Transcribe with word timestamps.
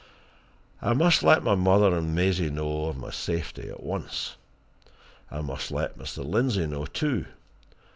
I 0.81 0.93
must 0.93 1.21
let 1.21 1.43
my 1.43 1.53
mother 1.53 1.95
and 1.95 2.15
Maisie 2.15 2.49
know 2.49 2.85
of 2.85 2.97
my 2.97 3.11
safety 3.11 3.69
at 3.69 3.83
once. 3.83 4.35
I 5.29 5.41
must 5.41 5.69
let 5.69 5.95
Mr. 5.99 6.25
Lindsey 6.27 6.65
know, 6.65 6.87
too. 6.87 7.25